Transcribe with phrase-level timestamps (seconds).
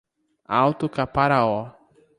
[0.59, 1.77] Alto Caparaó